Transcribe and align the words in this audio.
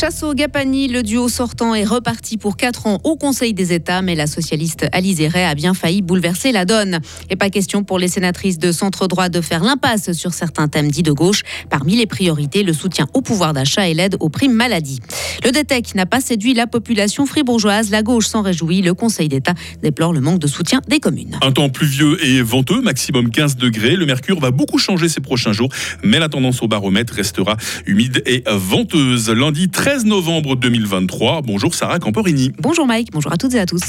Chassot 0.00 0.32
Gapani, 0.32 0.88
le 0.88 1.02
duo 1.02 1.28
sortant 1.28 1.74
est 1.74 1.84
reparti 1.84 2.38
pour 2.38 2.56
4 2.56 2.86
ans 2.86 3.00
au 3.04 3.16
Conseil 3.16 3.52
des 3.52 3.74
États, 3.74 4.00
mais 4.00 4.14
la 4.14 4.26
socialiste 4.26 4.86
Alizé 4.92 5.28
Ray 5.28 5.44
a 5.44 5.54
bien 5.54 5.74
failli 5.74 6.00
bouleverser 6.00 6.52
la 6.52 6.64
donne. 6.64 7.00
Et 7.28 7.36
pas 7.36 7.50
question 7.50 7.84
pour 7.84 7.98
les 7.98 8.08
sénatrices 8.08 8.58
de 8.58 8.72
centre 8.72 9.08
droit 9.08 9.28
de 9.28 9.42
faire 9.42 9.62
l'impasse 9.62 10.12
sur 10.12 10.32
certains 10.32 10.68
thèmes 10.68 10.90
dits 10.90 11.02
de 11.02 11.12
gauche. 11.12 11.42
Parmi 11.68 11.96
les 11.96 12.06
priorités, 12.06 12.62
le 12.62 12.72
soutien 12.72 13.08
au 13.12 13.20
pouvoir 13.20 13.52
d'achat 13.52 13.88
et 13.88 13.92
l'aide 13.92 14.16
aux 14.20 14.30
primes 14.30 14.54
maladie. 14.54 15.00
Le 15.44 15.52
DETEC 15.52 15.94
n'a 15.94 16.06
pas 16.06 16.22
séduit 16.22 16.54
la 16.54 16.66
population 16.66 17.26
fribourgeoise. 17.26 17.90
La 17.90 18.02
gauche 18.02 18.26
s'en 18.26 18.40
réjouit. 18.40 18.80
Le 18.80 18.94
Conseil 18.94 19.28
d'État 19.28 19.52
déplore 19.82 20.14
le 20.14 20.22
manque 20.22 20.38
de 20.38 20.46
soutien 20.46 20.80
des 20.88 21.00
communes. 21.00 21.38
Un 21.42 21.52
temps 21.52 21.68
pluvieux 21.68 22.16
et 22.24 22.40
venteux, 22.40 22.80
maximum 22.80 23.30
15 23.30 23.56
degrés. 23.56 23.96
Le 23.96 24.06
mercure 24.06 24.40
va 24.40 24.50
beaucoup 24.50 24.78
changer 24.78 25.10
ces 25.10 25.20
prochains 25.20 25.52
jours, 25.52 25.68
mais 26.02 26.18
la 26.18 26.30
tendance 26.30 26.62
au 26.62 26.68
baromètre 26.68 27.12
restera 27.12 27.58
humide 27.84 28.22
et 28.24 28.44
venteuse. 28.50 29.28
Lundi 29.28 29.68
13 29.68 29.90
novembre 30.04 30.56
2023. 30.56 31.42
Bonjour 31.42 31.74
Sarah 31.74 31.98
Camporini. 31.98 32.52
Bonjour 32.58 32.86
Mike, 32.86 33.10
bonjour 33.12 33.32
à 33.32 33.36
toutes 33.36 33.54
et 33.54 33.60
à 33.60 33.66
tous. 33.66 33.82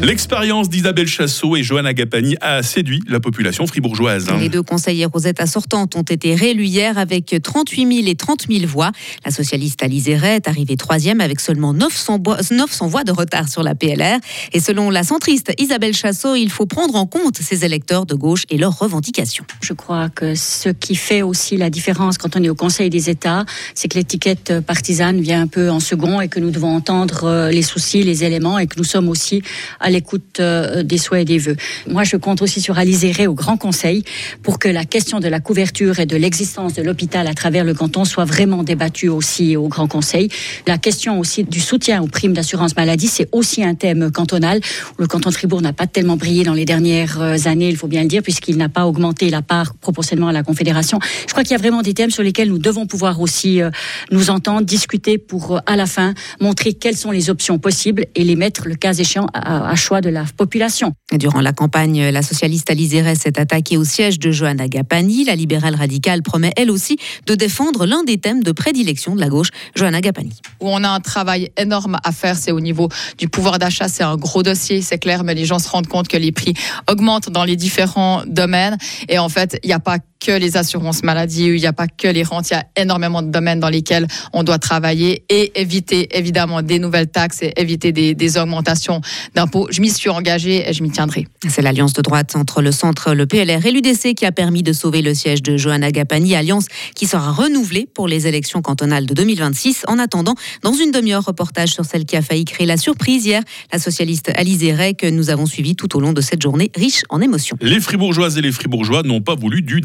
L'expérience 0.00 0.68
d'Isabelle 0.68 1.08
Chassot 1.08 1.56
et 1.56 1.64
Johanna 1.64 1.92
Gapani 1.92 2.36
a 2.40 2.62
séduit 2.62 3.02
la 3.08 3.18
population 3.18 3.66
fribourgeoise. 3.66 4.28
Les 4.38 4.48
deux 4.48 4.62
conseillères 4.62 5.10
Rosetta 5.10 5.44
sortantes 5.46 5.96
ont 5.96 6.02
été 6.02 6.36
réélues 6.36 6.66
hier 6.66 6.98
avec 6.98 7.34
38 7.42 7.94
000 8.02 8.06
et 8.06 8.14
30 8.14 8.46
000 8.48 8.64
voix. 8.66 8.92
La 9.24 9.32
socialiste 9.32 9.80
Ray 9.82 10.36
est 10.36 10.46
arrivée 10.46 10.76
troisième 10.76 11.20
avec 11.20 11.40
seulement 11.40 11.74
900, 11.74 12.22
900 12.52 12.86
voix 12.86 13.02
de 13.02 13.10
retard 13.10 13.48
sur 13.48 13.64
la 13.64 13.74
PLR. 13.74 14.18
Et 14.52 14.60
selon 14.60 14.90
la 14.90 15.02
centriste 15.02 15.52
Isabelle 15.58 15.94
Chassot, 15.94 16.36
il 16.36 16.50
faut 16.50 16.66
prendre 16.66 16.94
en 16.94 17.06
compte 17.06 17.36
ces 17.36 17.64
électeurs 17.64 18.06
de 18.06 18.14
gauche 18.14 18.44
et 18.50 18.56
leurs 18.56 18.78
revendications. 18.78 19.44
Je 19.62 19.72
crois 19.72 20.10
que 20.10 20.36
ce 20.36 20.68
qui 20.68 20.94
fait 20.94 21.22
aussi 21.22 21.56
la 21.56 21.70
différence 21.70 22.18
quand 22.18 22.36
on 22.36 22.42
est 22.44 22.48
au 22.48 22.54
Conseil 22.54 22.88
des 22.88 23.10
États, 23.10 23.44
c'est 23.74 23.88
que 23.88 23.98
l'étiquette 23.98 24.60
partisane 24.60 25.20
vient 25.20 25.42
un 25.42 25.48
peu 25.48 25.70
en 25.70 25.80
second 25.80 26.20
et 26.20 26.28
que 26.28 26.38
nous 26.38 26.50
devons 26.50 26.72
entendre 26.74 27.24
euh, 27.24 27.50
les 27.50 27.62
soucis, 27.62 28.04
les 28.04 28.22
éléments 28.22 28.60
et 28.60 28.68
que 28.68 28.78
nous 28.78 28.84
sommes 28.84 29.08
aussi 29.08 29.42
à 29.80 29.87
l'écoute 29.90 30.40
euh, 30.40 30.82
des 30.82 30.98
souhaits 30.98 31.22
et 31.22 31.24
des 31.24 31.38
vœux. 31.38 31.56
Moi, 31.88 32.04
je 32.04 32.16
compte 32.16 32.42
aussi 32.42 32.60
sur 32.60 32.78
Alice 32.78 32.98
au 33.26 33.34
Grand 33.34 33.56
Conseil 33.56 34.02
pour 34.42 34.58
que 34.58 34.68
la 34.68 34.84
question 34.84 35.20
de 35.20 35.28
la 35.28 35.40
couverture 35.40 35.98
et 36.00 36.06
de 36.06 36.16
l'existence 36.16 36.74
de 36.74 36.82
l'hôpital 36.82 37.26
à 37.26 37.34
travers 37.34 37.64
le 37.64 37.74
canton 37.74 38.04
soit 38.04 38.24
vraiment 38.24 38.62
débattue 38.62 39.08
aussi 39.08 39.56
au 39.56 39.68
Grand 39.68 39.86
Conseil. 39.86 40.28
La 40.66 40.78
question 40.78 41.18
aussi 41.18 41.44
du 41.44 41.60
soutien 41.60 42.02
aux 42.02 42.06
primes 42.06 42.32
d'assurance 42.32 42.76
maladie, 42.76 43.06
c'est 43.06 43.28
aussi 43.32 43.62
un 43.64 43.74
thème 43.74 44.10
cantonal. 44.10 44.60
Le 44.98 45.06
canton 45.06 45.30
de 45.30 45.34
Fribourg 45.34 45.62
n'a 45.62 45.72
pas 45.72 45.86
tellement 45.86 46.16
brillé 46.16 46.44
dans 46.44 46.54
les 46.54 46.64
dernières 46.64 47.20
euh, 47.20 47.36
années, 47.44 47.68
il 47.68 47.76
faut 47.76 47.86
bien 47.86 48.02
le 48.02 48.08
dire, 48.08 48.22
puisqu'il 48.22 48.56
n'a 48.56 48.68
pas 48.68 48.86
augmenté 48.86 49.30
la 49.30 49.42
part 49.42 49.74
proportionnellement 49.74 50.28
à 50.28 50.32
la 50.32 50.42
Confédération. 50.42 50.98
Je 51.26 51.32
crois 51.32 51.42
qu'il 51.42 51.52
y 51.52 51.54
a 51.54 51.58
vraiment 51.58 51.82
des 51.82 51.94
thèmes 51.94 52.10
sur 52.10 52.22
lesquels 52.22 52.48
nous 52.48 52.58
devons 52.58 52.86
pouvoir 52.86 53.20
aussi 53.20 53.62
euh, 53.62 53.70
nous 54.10 54.30
entendre, 54.30 54.62
discuter 54.62 55.18
pour, 55.18 55.60
à 55.66 55.76
la 55.76 55.86
fin, 55.86 56.14
montrer 56.40 56.72
quelles 56.72 56.96
sont 56.96 57.10
les 57.10 57.30
options 57.30 57.58
possibles 57.58 58.06
et 58.14 58.24
les 58.24 58.36
mettre, 58.36 58.66
le 58.66 58.74
cas 58.74 58.92
échéant, 58.92 59.26
à, 59.32 59.74
choix 59.78 60.02
de 60.02 60.10
la 60.10 60.24
population. 60.36 60.92
Durant 61.12 61.40
la 61.40 61.52
campagne, 61.52 62.10
la 62.10 62.22
socialiste 62.22 62.70
Alizéré 62.70 63.14
s'est 63.14 63.38
attaquée 63.38 63.78
au 63.78 63.84
siège 63.84 64.18
de 64.18 64.30
Johanna 64.30 64.68
Gapani. 64.68 65.24
La 65.24 65.34
libérale 65.34 65.74
radicale 65.74 66.22
promet 66.22 66.52
elle 66.56 66.70
aussi 66.70 66.98
de 67.26 67.34
défendre 67.34 67.86
l'un 67.86 68.04
des 68.04 68.18
thèmes 68.18 68.42
de 68.42 68.52
prédilection 68.52 69.14
de 69.14 69.20
la 69.20 69.28
gauche, 69.28 69.48
Johanna 69.74 70.00
Gapani. 70.00 70.34
Où 70.60 70.68
on 70.68 70.84
a 70.84 70.88
un 70.88 71.00
travail 71.00 71.50
énorme 71.56 71.96
à 72.04 72.12
faire, 72.12 72.36
c'est 72.36 72.52
au 72.52 72.60
niveau 72.60 72.88
du 73.16 73.28
pouvoir 73.28 73.58
d'achat. 73.58 73.88
C'est 73.88 74.02
un 74.02 74.16
gros 74.16 74.42
dossier, 74.42 74.82
c'est 74.82 74.98
clair, 74.98 75.24
mais 75.24 75.34
les 75.34 75.46
gens 75.46 75.58
se 75.58 75.68
rendent 75.68 75.86
compte 75.86 76.08
que 76.08 76.16
les 76.16 76.32
prix 76.32 76.52
augmentent 76.90 77.30
dans 77.30 77.44
les 77.44 77.56
différents 77.56 78.22
domaines. 78.26 78.76
Et 79.08 79.18
en 79.18 79.28
fait, 79.28 79.58
il 79.62 79.68
n'y 79.68 79.72
a 79.72 79.80
pas 79.80 79.98
que 80.20 80.32
les 80.32 80.56
assurances 80.56 81.02
maladie, 81.02 81.46
il 81.46 81.60
n'y 81.60 81.66
a 81.66 81.72
pas 81.72 81.86
que 81.86 82.08
les 82.08 82.22
rentes, 82.22 82.50
il 82.50 82.54
y 82.54 82.56
a 82.56 82.64
énormément 82.76 83.22
de 83.22 83.30
domaines 83.30 83.60
dans 83.60 83.68
lesquels 83.68 84.06
on 84.32 84.42
doit 84.42 84.58
travailler 84.58 85.24
et 85.28 85.60
éviter 85.60 86.16
évidemment 86.16 86.62
des 86.62 86.78
nouvelles 86.78 87.08
taxes 87.08 87.42
et 87.42 87.52
éviter 87.56 87.92
des, 87.92 88.14
des 88.14 88.38
augmentations 88.38 89.00
d'impôts. 89.34 89.68
Je 89.70 89.80
m'y 89.80 89.90
suis 89.90 90.10
engagée 90.10 90.68
et 90.68 90.72
je 90.72 90.82
m'y 90.82 90.90
tiendrai. 90.90 91.26
C'est 91.48 91.62
l'alliance 91.62 91.92
de 91.92 92.02
droite 92.02 92.34
entre 92.36 92.62
le 92.62 92.72
centre, 92.72 93.14
le 93.14 93.26
PLR 93.26 93.64
et 93.64 93.70
l'UDC 93.70 94.14
qui 94.14 94.26
a 94.26 94.32
permis 94.32 94.62
de 94.62 94.72
sauver 94.72 95.02
le 95.02 95.14
siège 95.14 95.42
de 95.42 95.56
Johanna 95.56 95.90
Gapani, 95.92 96.34
alliance 96.34 96.66
qui 96.94 97.06
sera 97.06 97.32
renouvelée 97.32 97.86
pour 97.92 98.08
les 98.08 98.26
élections 98.26 98.62
cantonales 98.62 99.06
de 99.06 99.14
2026. 99.14 99.84
En 99.88 99.98
attendant, 99.98 100.34
dans 100.62 100.72
une 100.72 100.90
demi-heure, 100.90 101.24
reportage 101.24 101.70
sur 101.70 101.84
celle 101.84 102.04
qui 102.04 102.16
a 102.16 102.22
failli 102.22 102.44
créer 102.44 102.66
la 102.66 102.76
surprise 102.76 103.24
hier, 103.24 103.42
la 103.72 103.78
socialiste 103.78 104.30
Alizé 104.34 104.72
Ray, 104.72 104.94
que 104.94 105.06
nous 105.06 105.30
avons 105.30 105.46
suivie 105.46 105.76
tout 105.76 105.96
au 105.96 106.00
long 106.00 106.12
de 106.12 106.20
cette 106.20 106.42
journée 106.42 106.70
riche 106.74 107.02
en 107.08 107.20
émotions. 107.20 107.56
Les 107.60 107.80
fribourgeoises 107.80 108.38
et 108.38 108.42
les 108.42 108.52
fribourgeois 108.52 109.02
n'ont 109.02 109.20
pas 109.20 109.34
voulu 109.34 109.62
du 109.62 109.80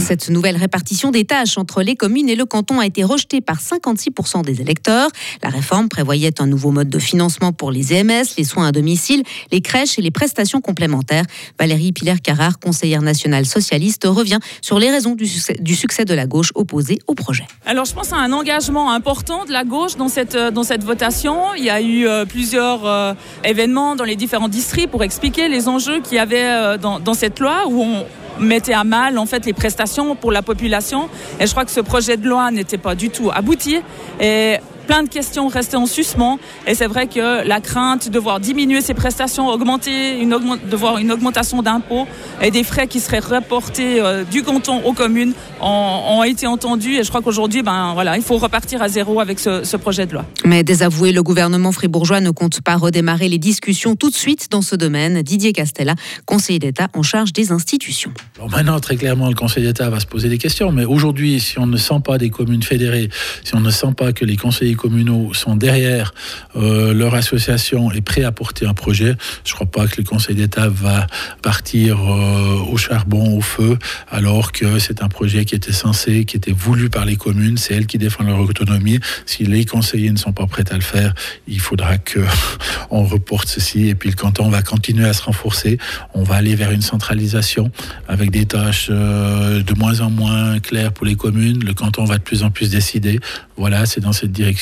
Cette 0.00 0.28
nouvelle 0.28 0.56
répartition 0.56 1.10
des 1.10 1.24
tâches 1.24 1.56
entre 1.56 1.82
les 1.82 1.94
communes 1.94 2.28
et 2.28 2.34
le 2.34 2.44
canton 2.44 2.80
a 2.80 2.86
été 2.86 3.04
rejetée 3.04 3.40
par 3.40 3.60
56% 3.60 4.44
des 4.44 4.60
électeurs. 4.60 5.08
La 5.42 5.50
réforme 5.50 5.88
prévoyait 5.88 6.40
un 6.40 6.46
nouveau 6.46 6.70
mode 6.72 6.88
de 6.88 6.98
financement 6.98 7.52
pour 7.52 7.70
les 7.70 7.92
EMS, 7.92 8.24
les 8.36 8.44
soins 8.44 8.66
à 8.66 8.72
domicile, 8.72 9.22
les 9.52 9.60
crèches 9.60 9.98
et 9.98 10.02
les 10.02 10.10
prestations 10.10 10.60
complémentaires. 10.60 11.24
Valérie 11.58 11.92
Piller-Carrard, 11.92 12.58
conseillère 12.58 13.02
nationale 13.02 13.46
socialiste, 13.46 14.04
revient 14.04 14.40
sur 14.60 14.78
les 14.78 14.90
raisons 14.90 15.14
du 15.14 15.26
succès, 15.26 15.54
du 15.60 15.76
succès 15.76 16.04
de 16.04 16.14
la 16.14 16.26
gauche 16.26 16.50
opposée 16.54 16.98
au 17.06 17.14
projet. 17.14 17.46
Alors 17.64 17.84
je 17.84 17.94
pense 17.94 18.12
à 18.12 18.16
un 18.16 18.32
engagement 18.32 18.92
important 18.92 19.44
de 19.44 19.52
la 19.52 19.64
gauche 19.64 19.96
dans 19.96 20.08
cette, 20.08 20.34
euh, 20.34 20.50
dans 20.50 20.64
cette 20.64 20.82
votation. 20.82 21.54
Il 21.56 21.64
y 21.64 21.70
a 21.70 21.80
eu 21.80 22.06
euh, 22.06 22.24
plusieurs 22.24 22.84
euh, 22.86 23.14
événements 23.44 23.94
dans 23.94 24.04
les 24.04 24.16
différents 24.16 24.48
districts 24.48 24.90
pour 24.90 25.04
expliquer 25.04 25.48
les 25.48 25.68
enjeux 25.68 26.00
qu'il 26.00 26.16
y 26.16 26.18
avait 26.18 26.78
dans, 26.78 26.98
dans 26.98 27.14
cette 27.14 27.40
loi 27.40 27.64
où 27.68 27.82
on, 27.82 28.04
mettait 28.42 28.72
à 28.72 28.84
mal 28.84 29.18
en 29.18 29.26
fait 29.26 29.46
les 29.46 29.52
prestations 29.52 30.14
pour 30.14 30.32
la 30.32 30.42
population. 30.42 31.08
Et 31.40 31.46
je 31.46 31.50
crois 31.52 31.64
que 31.64 31.70
ce 31.70 31.80
projet 31.80 32.16
de 32.16 32.28
loi 32.28 32.50
n'était 32.50 32.78
pas 32.78 32.94
du 32.94 33.10
tout 33.10 33.30
abouti. 33.32 33.80
Et 34.20 34.56
plein 34.92 35.04
de 35.04 35.08
questions 35.08 35.48
restaient 35.48 35.78
en 35.78 35.86
suspens. 35.86 36.38
Et 36.66 36.74
c'est 36.74 36.86
vrai 36.86 37.06
que 37.06 37.48
la 37.48 37.62
crainte 37.62 38.10
de 38.10 38.18
voir 38.18 38.40
diminuer 38.40 38.82
ces 38.82 38.92
prestations, 38.92 39.48
augmenter, 39.48 40.20
une 40.20 40.28
de 40.70 40.76
voir 40.76 40.98
une 40.98 41.10
augmentation 41.10 41.62
d'impôts 41.62 42.06
et 42.42 42.50
des 42.50 42.62
frais 42.62 42.86
qui 42.86 43.00
seraient 43.00 43.20
reportés 43.20 44.02
euh, 44.02 44.24
du 44.24 44.42
canton 44.42 44.84
aux 44.84 44.92
communes 44.92 45.32
ont, 45.62 46.22
été 46.24 46.46
entendus. 46.46 46.96
Et 46.96 47.04
je 47.04 47.08
crois 47.08 47.22
qu'aujourd'hui, 47.22 47.62
ben, 47.62 47.92
voilà, 47.94 48.18
il 48.18 48.22
faut 48.22 48.36
repartir 48.36 48.82
à 48.82 48.88
zéro 48.88 49.18
avec 49.18 49.40
ce, 49.40 49.64
ce, 49.64 49.78
projet 49.78 50.04
de 50.04 50.12
loi. 50.12 50.26
Mais 50.44 50.62
désavoué, 50.62 51.12
le 51.12 51.22
gouvernement 51.22 51.72
fribourgeois 51.72 52.20
ne 52.20 52.30
compte 52.30 52.60
pas 52.60 52.76
redémarrer 52.76 53.30
les 53.30 53.38
discussions 53.38 53.96
tout 53.96 54.10
de 54.10 54.14
suite 54.14 54.48
dans 54.50 54.62
ce 54.62 54.76
domaine. 54.76 55.22
Didier 55.22 55.54
Castella, 55.54 55.94
conseiller 56.26 56.58
d'État 56.58 56.88
en 56.92 57.02
charge 57.02 57.32
des 57.32 57.50
institutions. 57.50 58.12
Alors 58.36 58.50
maintenant, 58.50 58.78
très 58.78 58.96
clairement, 58.96 59.28
le 59.28 59.34
Conseil 59.34 59.64
d'État 59.64 59.88
va 59.88 60.00
se 60.00 60.06
poser 60.06 60.28
des 60.28 60.38
questions. 60.38 60.70
Mais 60.70 60.84
aujourd'hui, 60.84 61.40
si 61.40 61.58
on 61.58 61.66
ne 61.66 61.78
sent 61.78 62.00
pas 62.04 62.18
des 62.18 62.28
communes 62.28 62.62
fédérées, 62.62 63.08
si 63.42 63.54
on 63.54 63.60
ne 63.60 63.70
sent 63.70 63.94
pas 63.96 64.12
que 64.12 64.26
les 64.26 64.36
conseillers 64.36 64.74
communaux 64.82 65.32
sont 65.32 65.54
derrière 65.54 66.12
euh, 66.56 66.92
leur 66.92 67.14
association 67.14 67.92
et 67.92 68.00
prêts 68.00 68.24
à 68.24 68.32
porter 68.32 68.66
un 68.66 68.74
projet, 68.74 69.14
je 69.44 69.52
ne 69.52 69.54
crois 69.54 69.66
pas 69.66 69.86
que 69.86 69.98
le 69.98 70.02
Conseil 70.02 70.34
d'État 70.34 70.68
va 70.68 71.06
partir 71.40 71.98
euh, 72.00 72.58
au 72.72 72.76
charbon, 72.76 73.36
au 73.38 73.40
feu, 73.40 73.78
alors 74.10 74.50
que 74.50 74.80
c'est 74.80 75.00
un 75.00 75.08
projet 75.08 75.44
qui 75.44 75.54
était 75.54 75.72
censé, 75.72 76.24
qui 76.24 76.36
était 76.36 76.52
voulu 76.52 76.90
par 76.90 77.04
les 77.04 77.14
communes, 77.14 77.58
c'est 77.58 77.74
elles 77.74 77.86
qui 77.86 77.98
défendent 77.98 78.26
leur 78.26 78.40
autonomie. 78.40 78.98
Si 79.24 79.44
les 79.44 79.64
conseillers 79.64 80.10
ne 80.10 80.18
sont 80.18 80.32
pas 80.32 80.46
prêts 80.46 80.64
à 80.72 80.74
le 80.74 80.80
faire, 80.80 81.14
il 81.46 81.60
faudra 81.60 81.98
que 81.98 82.20
on 82.90 83.04
reporte 83.04 83.48
ceci 83.48 83.88
et 83.88 83.94
puis 83.94 84.10
le 84.10 84.16
canton 84.16 84.48
va 84.48 84.62
continuer 84.62 85.06
à 85.06 85.12
se 85.12 85.22
renforcer. 85.22 85.78
On 86.12 86.24
va 86.24 86.34
aller 86.34 86.56
vers 86.56 86.72
une 86.72 86.82
centralisation 86.82 87.70
avec 88.08 88.32
des 88.32 88.46
tâches 88.46 88.88
euh, 88.90 89.62
de 89.62 89.74
moins 89.74 90.00
en 90.00 90.10
moins 90.10 90.58
claires 90.58 90.92
pour 90.92 91.06
les 91.06 91.14
communes. 91.14 91.62
Le 91.64 91.74
canton 91.74 92.04
va 92.04 92.18
de 92.18 92.22
plus 92.22 92.42
en 92.42 92.50
plus 92.50 92.70
décider. 92.70 93.20
Voilà, 93.56 93.86
c'est 93.86 94.00
dans 94.00 94.12
cette 94.12 94.32
direction 94.32 94.61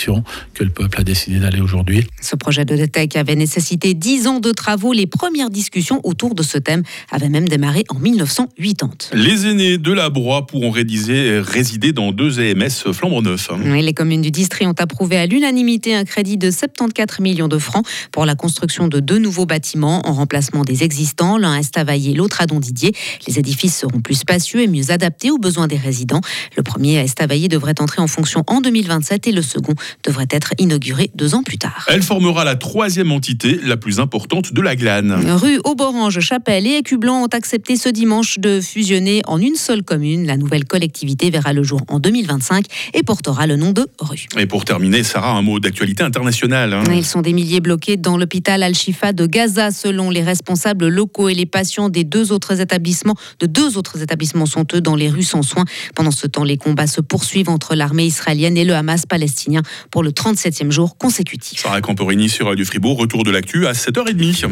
que 0.55 0.65
le 0.65 0.71
peuple 0.71 1.01
a 1.01 1.05
décidé 1.05 1.39
d'aller 1.39 1.61
aujourd'hui. 1.61 2.07
Ce 2.21 2.37
projet 2.37 2.65
de 2.65 2.77
DTEC 2.77 3.17
avait 3.17 3.35
nécessité 3.35 3.95
10 3.95 4.27
ans 4.27 4.41
de 4.41 4.53
travaux. 4.53 4.93
Les 4.93 5.07
premières 5.07 5.51
discussions 5.51 6.01
autour 6.05 6.35
de 6.35 6.43
ce 6.43 6.59
thème 6.59 6.83
avaient 7.11 7.29
même 7.29 7.49
démarré 7.49 7.85
en 7.89 7.99
1980. 7.99 8.91
Les 9.15 9.47
aînés 9.47 9.79
de 9.79 9.93
la 9.93 10.11
Broye 10.11 10.47
pourront 10.47 10.71
résider 10.71 11.93
dans 11.93 12.13
deux 12.13 12.41
EMS 12.41 12.93
flambant 12.93 13.23
neufs. 13.23 13.51
les 13.65 13.95
communes 13.95 14.23
du 14.23 14.31
district 14.31 14.69
ont 14.69 14.75
approuvé 14.79 15.17
à 15.17 15.27
l'unanimité 15.27 15.95
un 15.95 16.05
crédit 16.05 16.37
de 16.37 16.51
74 16.51 17.21
millions 17.21 17.49
de 17.49 17.59
francs 17.59 17.87
pour 18.13 18.27
la 18.27 18.35
construction 18.35 18.89
de 18.89 19.01
deux 19.01 19.19
nouveaux 19.19 19.47
bâtiments 19.47 20.07
en 20.07 20.13
remplacement 20.13 20.65
des 20.65 20.83
existants, 20.83 21.37
l'un 21.37 21.55
à 21.55 21.59
Estavayer, 21.61 22.15
l'autre 22.15 22.41
à 22.41 22.47
Dondidier. 22.47 22.93
Les 23.27 23.39
édifices 23.39 23.77
seront 23.77 24.01
plus 24.01 24.15
spacieux 24.15 24.61
et 24.61 24.67
mieux 24.67 24.91
adaptés 24.91 25.31
aux 25.31 25.39
besoins 25.39 25.69
des 25.69 25.77
résidents. 25.77 26.21
Le 26.57 26.63
premier 26.63 26.99
à 26.99 27.03
Estavayer 27.03 27.49
devrait 27.49 27.81
entrer 27.81 28.01
en 28.01 28.07
fonction 28.07 28.45
en 28.47 28.61
2027 28.61 29.27
et 29.27 29.33
le 29.33 29.43
second 29.43 29.75
devrait 30.05 30.29
être 30.31 30.53
inaugurée 30.59 31.11
deux 31.15 31.35
ans 31.35 31.43
plus 31.43 31.59
tard. 31.59 31.85
Elle 31.89 32.03
formera 32.03 32.45
la 32.45 32.57
troisième 32.57 33.13
entité 33.13 33.59
la 33.63 33.77
plus 33.77 34.01
importante 34.01 34.53
de 34.53 34.61
la 34.61 34.77
glane. 34.77 35.13
Rue 35.37 35.61
Auborange, 35.65 36.21
Chapelle 36.21 36.67
et 36.67 36.77
Écublanc 36.79 37.23
ont 37.23 37.29
accepté 37.33 37.77
ce 37.77 37.89
dimanche 37.89 38.39
de 38.39 38.61
fusionner 38.61 39.23
en 39.27 39.39
une 39.41 39.55
seule 39.57 39.83
commune. 39.83 40.27
La 40.27 40.37
nouvelle 40.37 40.65
collectivité 40.65 41.31
verra 41.31 41.53
le 41.53 41.63
jour 41.63 41.81
en 41.89 41.99
2025 41.99 42.65
et 42.95 43.03
portera 43.03 43.47
le 43.47 43.57
nom 43.57 43.73
de 43.73 43.87
rue. 44.01 44.27
Et 44.39 44.47
pour 44.47 44.65
terminer, 44.65 45.03
Sarah, 45.03 45.33
un 45.33 45.43
mot 45.43 45.61
d'actualité 45.61 46.03
internationale. 46.03 46.73
hein. 46.73 46.85
Ils 46.93 47.05
sont 47.05 47.21
des 47.23 47.33
milliers 47.33 47.61
bloqués 47.61 47.97
dans 47.97 48.17
l'hôpital 48.17 48.63
Al-Shifa 48.63 49.13
de 49.13 49.27
Gaza, 49.27 49.71
selon 49.71 50.11
les 50.11 50.23
responsables 50.23 50.89
locaux 50.89 51.29
et 51.29 51.35
les 51.35 51.47
patients 51.47 51.89
des 51.89 52.05
deux 52.05 52.33
autres 52.33 52.61
établissements. 52.61 53.15
De 53.39 53.47
deux 53.47 53.77
autres 53.77 54.03
établissements 54.03 54.47
sont 54.47 54.67
eux 54.75 54.81
dans 54.81 54.97
les 54.97 55.09
rues 55.09 55.23
sans 55.23 55.43
soins. 55.43 55.65
Pendant 55.95 56.11
ce 56.11 56.27
temps, 56.27 56.45
les 56.45 56.57
combats 56.57 56.87
se 56.87 57.01
poursuivent 57.01 57.49
entre 57.49 57.75
l'armée 57.75 58.07
israélienne 58.07 58.57
et 58.57 58.65
le 58.65 58.75
Hamas 58.75 59.07
palestinien 59.07 59.63
pour 59.91 60.03
le 60.03 60.11
37e 60.11 60.71
jour 60.71 60.97
consécutif. 60.97 61.61
Sarah 61.61 61.81
Camporini 61.81 62.29
sur 62.29 62.47
Radio 62.47 62.65
Fribourg, 62.65 62.99
retour 62.99 63.25
de 63.25 63.31
l'actu 63.31 63.67
à 63.67 63.73
7h30. 63.73 64.49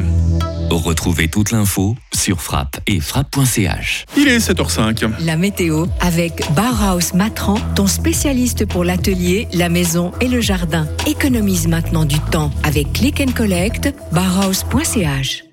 Retrouvez 0.71 1.29
toute 1.29 1.51
l'info 1.51 1.97
sur 2.15 2.43
frappe 2.43 2.79
et 2.87 3.01
frappe.ch. 3.01 4.05
Il 4.17 4.29
est 4.29 4.39
7h05. 4.39 5.25
La 5.25 5.37
météo 5.37 5.87
avec 6.01 6.43
Bauhaus 6.53 7.15
Matran, 7.15 7.57
ton 7.75 7.87
spécialiste 7.87 8.67
pour 8.67 8.85
l'atelier, 8.85 9.49
la 9.55 9.69
maison 9.69 10.13
et 10.21 10.29
le 10.29 10.41
jardin. 10.41 10.87
Économise 11.07 11.69
maintenant 11.69 12.05
du 12.05 12.21
temps 12.21 12.51
avec 12.65 12.93
Click 12.93 13.21
and 13.21 13.33
Collect, 13.33 13.95
bauhaus.ch. 14.13 15.48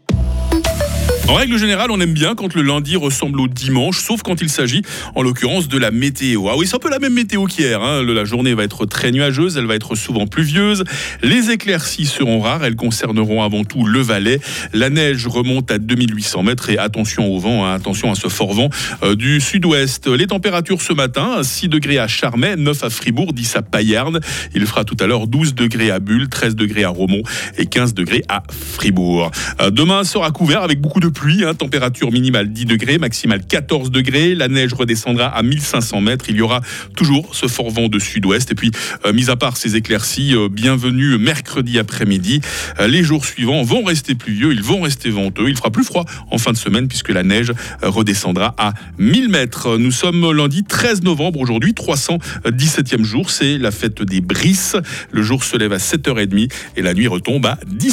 En 1.28 1.34
règle 1.34 1.58
générale, 1.58 1.90
on 1.90 2.00
aime 2.00 2.14
bien 2.14 2.36
quand 2.36 2.54
le 2.54 2.62
lundi 2.62 2.96
ressemble 2.96 3.40
au 3.42 3.48
dimanche, 3.48 4.00
sauf 4.00 4.22
quand 4.22 4.42
il 4.42 4.50
s'agit, 4.50 4.84
en 5.16 5.24
l'occurrence, 5.24 5.68
de 5.68 5.78
la 5.80 5.90
météo. 5.90 6.48
Ah 6.50 6.54
oui, 6.56 6.68
c'est 6.68 6.76
un 6.76 6.80
peu 6.80 6.90
la 6.90 7.00
même 7.00 7.14
météo 7.16 7.46
qu'hier. 7.46 7.82
hein. 7.82 8.04
La 8.04 8.26
journée 8.26 8.54
va 8.54 8.64
être 8.64 8.86
très 8.86 9.12
nuageuse, 9.12 9.58
elle 9.58 9.66
va 9.66 9.74
être 9.74 9.96
souvent 9.96 10.28
pluvieuse. 10.28 10.84
Les 11.24 11.50
éclaircies 11.50 12.06
seront 12.06 12.40
rares, 12.42 12.64
elles 12.64 12.76
concerneront 12.76 13.42
avant 13.42 13.64
tout 13.64 13.86
le 13.88 14.02
Valais. 14.02 14.40
La 14.72 14.92
neige 14.92 15.26
remonte 15.26 15.72
à 15.72 15.80
2800 15.80 16.44
mètres 16.44 16.70
et 16.70 16.78
attention 16.78 17.28
au 17.34 17.40
vent, 17.40 17.66
hein, 17.66 17.74
attention 17.74 18.12
à 18.12 18.16
ce 18.16 18.28
fort 18.28 18.54
vent 18.54 18.70
euh, 19.02 19.16
du 19.16 19.42
sud-ouest. 19.42 20.08
Les 20.08 20.28
températures 20.28 20.82
ce 20.84 20.94
matin, 20.94 21.42
6 21.42 21.70
degrés 21.70 21.98
à 21.98 22.08
Charmey, 22.08 22.56
9 22.56 22.84
à 22.84 22.90
Fribourg, 22.92 23.34
10 23.34 23.56
à 23.56 23.62
Payarn. 23.64 24.20
Il 24.54 24.66
fera 24.68 24.84
tout 24.84 24.98
à 25.00 25.08
l'heure 25.08 25.26
12 25.26 25.56
degrés 25.56 25.90
à 25.90 26.00
Bulle, 26.00 26.30
13 26.30 26.56
degrés 26.56 26.84
à 26.84 26.90
Romont 26.90 27.24
et 27.58 27.66
15 27.66 27.96
degrés 27.96 28.24
à 28.30 28.44
Fribourg. 28.52 29.32
Euh, 29.60 29.72
Demain 29.72 30.04
sera 30.04 30.30
couvert 30.30 30.62
avec 30.62 30.80
beaucoup 30.80 31.00
de 31.00 31.10
pluie, 31.16 31.44
hein, 31.46 31.56
température 31.56 32.12
minimale 32.12 32.52
10 32.52 32.66
degrés, 32.66 33.00
maximale 33.00 33.42
14 33.48 33.90
degrés. 33.90 34.36
La 34.36 34.48
neige 34.48 34.74
redescendra 34.74 35.26
à 35.26 35.42
1500 35.42 36.02
mètres. 36.02 36.26
Il 36.30 36.36
y 36.36 36.42
aura 36.42 36.62
toujours 36.96 37.34
ce 37.34 37.48
fort 37.48 37.72
vent 37.72 37.88
de 37.88 37.98
sud-ouest. 37.98 38.52
Et 38.52 38.56
puis, 38.56 38.72
euh, 39.06 39.14
mis 39.14 39.32
à 39.32 39.36
part 39.36 39.58
ces 39.58 39.76
éclaircies, 39.76 40.36
euh, 40.36 40.50
bienvenue 40.50 41.18
mercredi 41.18 41.80
après-midi. 41.80 42.42
Euh, 42.80 42.88
les 42.88 43.02
jours 43.02 43.26
suivants 43.26 43.64
vont 43.64 43.84
rester 43.84 44.14
pluvieux, 44.14 44.52
ils 44.52 44.62
vont 44.62 44.82
rester 44.82 45.10
venteux. 45.10 45.50
Il 45.50 45.56
fera 45.56 45.72
plus 45.72 45.86
froid 45.86 46.06
en 46.30 46.38
fin 46.38 46.52
de 46.52 46.58
semaine 46.58 46.88
puisque 46.88 47.10
la 47.10 47.24
neige 47.24 47.54
redescendra 47.82 48.54
à 48.58 48.74
1000 49.00 49.30
mètres. 49.30 49.78
Nous 49.78 49.92
sommes 49.92 50.32
lundi 50.34 50.64
13 50.64 51.02
novembre 51.02 51.40
aujourd'hui, 51.40 51.74
317e 51.74 53.04
jour. 53.04 53.32
C'est 53.32 53.58
la 53.58 53.72
fête 53.72 54.04
des 54.04 54.20
Brisses. 54.20 54.76
Le 55.12 55.22
jour 55.24 55.44
se 55.46 55.56
lève 55.56 55.72
à 55.72 55.78
7h30 55.78 56.52
et 56.76 56.82
la 56.82 56.94
nuit 56.94 57.08
retombe 57.08 57.46
à 57.46 57.58
17 57.66 57.86